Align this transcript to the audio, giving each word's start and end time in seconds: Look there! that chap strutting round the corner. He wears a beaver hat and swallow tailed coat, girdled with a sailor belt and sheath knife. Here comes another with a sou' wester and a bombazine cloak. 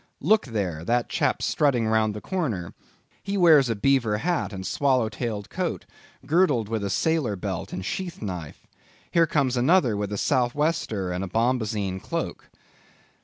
Look 0.19 0.47
there! 0.47 0.83
that 0.85 1.09
chap 1.09 1.43
strutting 1.43 1.85
round 1.85 2.15
the 2.15 2.21
corner. 2.21 2.73
He 3.21 3.37
wears 3.37 3.69
a 3.69 3.75
beaver 3.75 4.17
hat 4.17 4.51
and 4.51 4.65
swallow 4.65 5.09
tailed 5.09 5.51
coat, 5.51 5.85
girdled 6.25 6.69
with 6.69 6.83
a 6.83 6.89
sailor 6.89 7.35
belt 7.35 7.71
and 7.71 7.85
sheath 7.85 8.19
knife. 8.19 8.65
Here 9.11 9.27
comes 9.27 9.55
another 9.55 9.95
with 9.95 10.11
a 10.11 10.17
sou' 10.17 10.49
wester 10.55 11.11
and 11.11 11.23
a 11.23 11.27
bombazine 11.29 11.99
cloak. 11.99 12.49